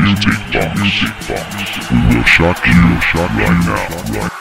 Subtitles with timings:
[0.00, 0.78] Music Box.
[1.90, 4.20] We will shock you, shock right now.
[4.20, 4.31] Right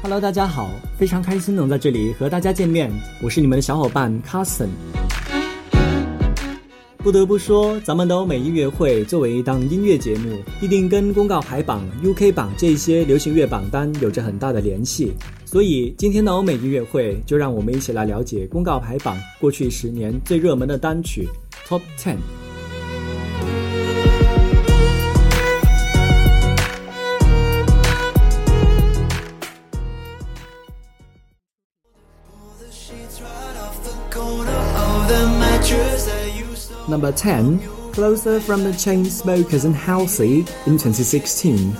[0.00, 2.88] Hello，大家好，非常开心能在这里和大家见面，
[3.20, 4.68] 我是你们的小伙伴 Carson。
[6.98, 15.14] 不得不说，咱们的欧美音乐会作为一档音乐节目，必定跟公告牌榜、UK 榜这些流行乐榜单有着很大的联系。
[15.44, 21.26] 所以，今天的欧美音乐会就让我们一起来了解公告牌榜过去十年最热门的单曲
[21.66, 22.18] Top Ten。
[36.98, 37.60] Number 10,
[37.92, 41.76] Closer from the Chainsmokers and Halsey in 2016.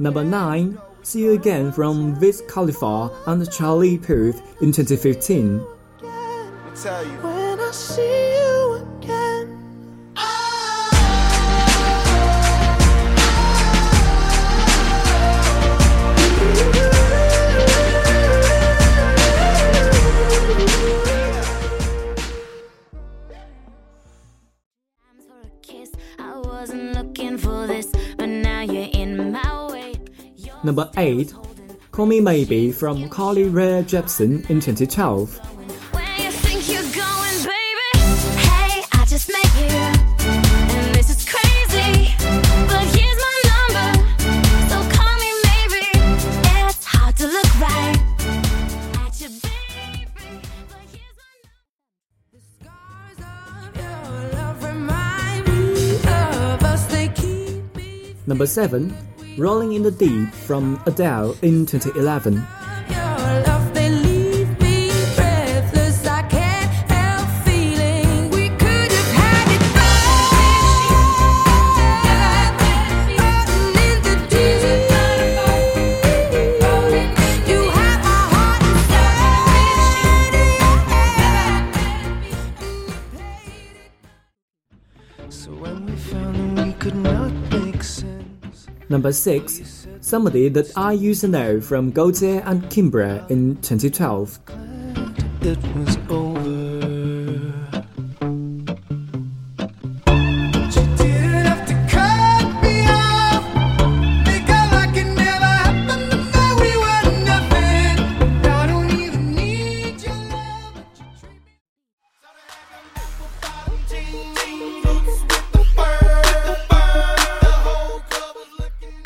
[0.00, 5.62] Number 9, See You Again from Wiz Khalifa and Charlie Puth in 2015.
[6.74, 7.12] Tell you.
[7.18, 9.60] When I see you again.
[25.26, 25.92] for a kiss.
[26.18, 29.94] I wasn't looking for this, but now you're in my way.
[30.64, 31.32] Number 8,
[31.92, 35.53] Call Me Maybe from Carly Rae Jepsen in 2012.
[58.26, 58.96] Number 7,
[59.36, 62.46] Rolling in the Deep from Adele in 2011.
[88.94, 94.38] Number 6, Somebody That I Used to Know from Gotye and Kimbra in 2012.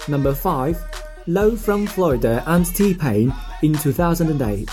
[0.08, 0.82] Number 5,
[1.26, 4.70] Low from Flo Rida and T-Pain in 2008.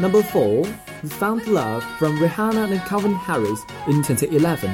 [0.00, 0.66] Number 4,
[1.12, 4.70] found love from Rihanna and Calvin Harris in 2011.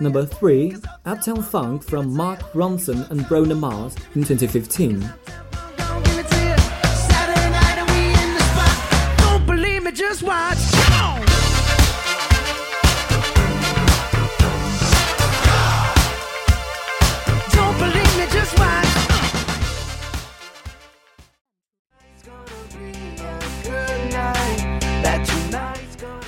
[0.00, 5.08] Number 3, Uptown Funk from Mark Ronson and Bruno Mars in 2015.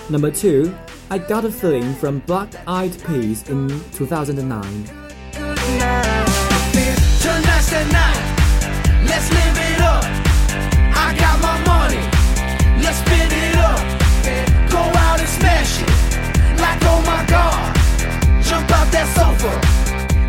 [0.08, 0.72] Number 2,
[1.08, 4.62] I Got a Feeling from Black Eyed Peas in 2009.
[5.32, 6.26] good night.
[7.22, 8.22] Tonight's the night.
[9.06, 10.02] Let's live it up.
[10.96, 12.02] I got my money.
[12.82, 13.78] Let's spin it up.
[14.68, 15.88] Go out and smash it.
[16.60, 17.76] Like oh my god.
[18.42, 19.52] Jump out that sofa.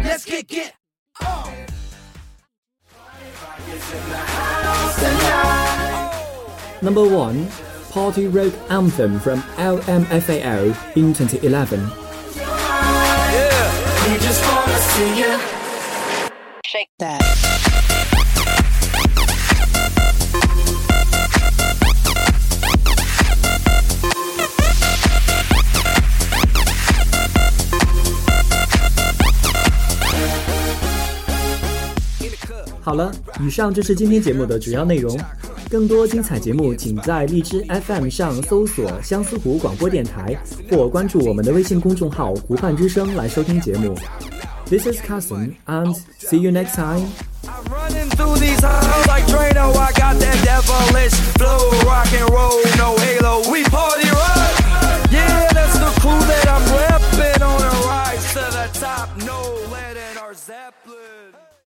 [0.04, 0.76] Let's get get.
[1.26, 1.54] on.
[6.84, 7.48] Number 1,
[7.97, 11.81] Party Rock Anthem from LMFAO in 2011.
[14.09, 15.39] We just wanna see you.
[16.65, 17.21] Shake that.
[32.21, 32.33] Get
[32.81, 35.17] 好了，以上就是今天节目的主要内容。
[35.70, 40.36] 更多精彩节目请在荔枝 fm 上搜索相思湖广播电台
[40.70, 43.94] 或关注我们的微信公众号湖畔之声来收听节目
[44.66, 47.06] this is carson and see you next time
[47.70, 48.62] running through these
[49.08, 49.76] like Trano.
[49.76, 52.68] i got that devilish flow rock and roll